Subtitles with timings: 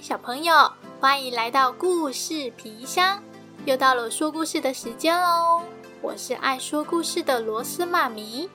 [0.00, 3.22] 小朋友，欢迎来到故事皮箱，
[3.66, 5.60] 又到了说故事的时间喽！
[6.00, 8.48] 我是爱说故事的螺丝妈咪。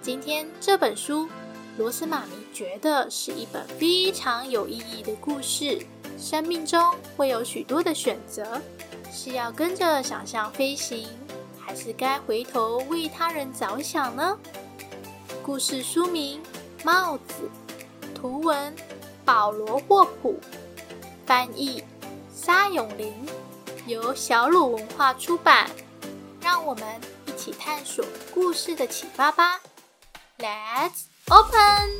[0.00, 1.28] 今天这本书，
[1.76, 5.84] 螺丝妈咪觉得是一本非常有意义的故事。
[6.16, 8.62] 生命中会有许多的选择，
[9.10, 11.08] 是要跟着想象飞行，
[11.58, 14.38] 还是该回头为他人着想呢？
[15.42, 16.40] 故事书名
[16.84, 17.50] 《帽子》，
[18.14, 18.72] 图文。
[19.26, 20.38] 保罗·霍普
[21.26, 21.82] 翻译，
[22.32, 23.12] 沙永林，
[23.88, 25.68] 由小鲁文化出版。
[26.40, 29.60] 让我们一起探索故事的启发吧
[30.38, 31.90] ！Let's open。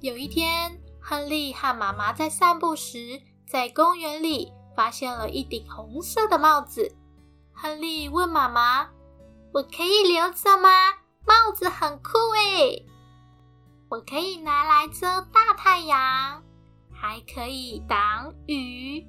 [0.00, 3.20] 有一天，亨利和妈妈在散步时。
[3.48, 6.94] 在公园里发现了一顶红色的帽子，
[7.54, 8.86] 亨利问妈妈
[9.54, 10.68] ：“我可以留着吗？
[11.24, 12.84] 帽子很酷诶，
[13.88, 16.42] 我可以拿来遮大太阳，
[16.92, 19.06] 还可以挡雨，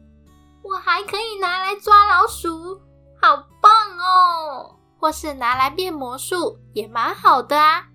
[0.63, 2.79] 我还可以拿来抓老鼠，
[3.21, 4.75] 好棒哦！
[4.97, 7.85] 或是拿来变魔术也蛮好的啊。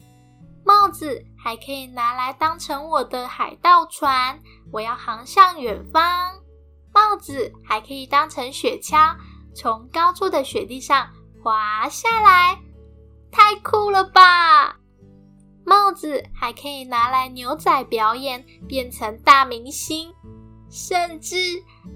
[0.62, 4.40] 帽子还可以拿来当成我的海盗船。”
[4.72, 6.32] 我要航向远方，
[6.92, 9.14] 帽子还可以当成雪橇，
[9.54, 11.08] 从高处的雪地上
[11.42, 12.58] 滑下来，
[13.30, 14.76] 太酷了吧！
[15.64, 20.12] 帽子还可以拿来牛仔表演，变成大明星，
[20.70, 21.36] 甚至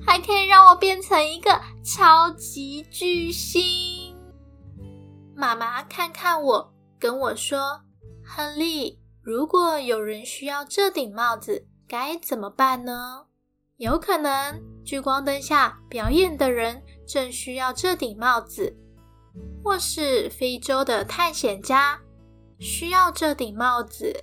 [0.06, 4.14] 还可以让我变成一个超级巨星。
[5.34, 7.80] 妈妈看看我，跟我说
[8.24, 13.24] ：“亨利，如果有人需要这顶帽子。”该怎么办呢？
[13.78, 18.76] 有可能聚光灯下表演的人正需要这顶帽子，
[19.64, 21.98] 或是非洲的探险家
[22.58, 24.22] 需要这顶帽子，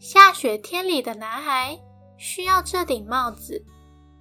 [0.00, 1.78] 下雪天里的男孩
[2.18, 3.64] 需要这顶帽子，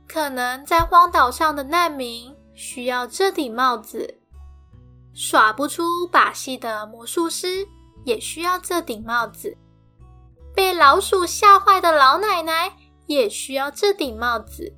[0.07, 4.21] 可能在荒岛上的难民需要这顶帽子，
[5.15, 7.67] 耍不出把戏的魔术师
[8.05, 9.57] 也需要这顶帽子。
[10.55, 12.71] 被老鼠吓坏的老奶奶
[13.07, 14.73] 也需要这顶帽子，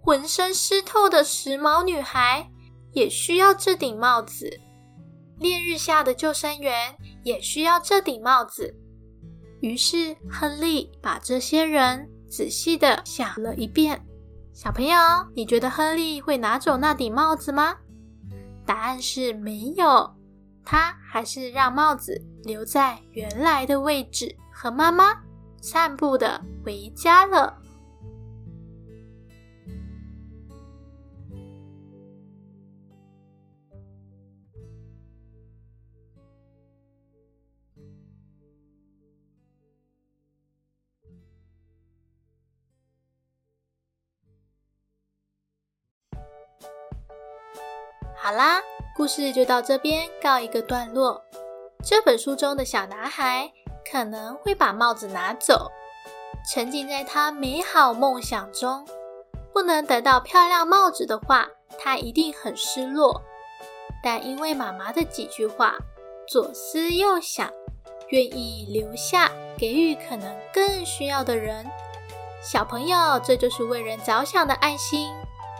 [0.00, 2.50] 浑身湿透的时髦女孩
[2.92, 4.60] 也需要这顶帽子，
[5.38, 8.74] 烈日下的救生员也需要这顶帽子。
[9.60, 14.04] 于是，亨利把这些人仔细的想了一遍。
[14.52, 14.96] 小朋友，
[15.34, 17.76] 你觉得亨利会拿走那顶帽子吗？
[18.66, 20.14] 答案是没有，
[20.64, 24.36] 他还是让帽子留在原来的位置。
[24.54, 25.20] 和妈妈
[25.60, 27.58] 散步的回家了。
[48.16, 48.62] 好啦，
[48.96, 51.22] 故事就到这边告一个段落。
[51.82, 53.52] 这本书中的小男孩。
[53.90, 55.70] 可能会把帽子拿走，
[56.50, 58.86] 沉浸在他美好梦想中。
[59.52, 63.22] 不能得到漂亮帽子的话，他一定很失落。
[64.02, 65.76] 但因为妈妈的几句话，
[66.28, 67.50] 左思右想，
[68.08, 71.64] 愿意留下，给予可能更需要的人。
[72.42, 75.14] 小朋友，这就是为人着想的爱心。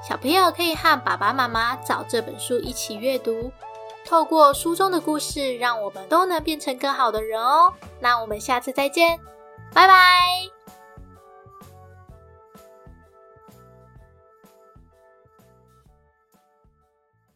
[0.07, 3.51] 小朋友可以和爸爸妈妈找这本书一起阅读。
[4.05, 7.73] 透过书中的故事，让我们都能变成更好的人哦。
[8.01, 9.19] 那我们下次再见，
[9.73, 10.54] 拜拜。